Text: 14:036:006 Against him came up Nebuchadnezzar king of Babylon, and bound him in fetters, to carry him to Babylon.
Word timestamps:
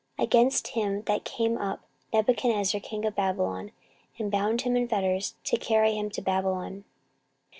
14:036:006 0.17 0.27
Against 0.27 0.67
him 0.69 1.03
came 1.23 1.57
up 1.59 1.81
Nebuchadnezzar 2.11 2.81
king 2.81 3.05
of 3.05 3.13
Babylon, 3.13 3.71
and 4.17 4.31
bound 4.31 4.61
him 4.61 4.75
in 4.75 4.87
fetters, 4.87 5.35
to 5.43 5.57
carry 5.57 5.93
him 5.93 6.09
to 6.09 6.23
Babylon. 6.23 6.85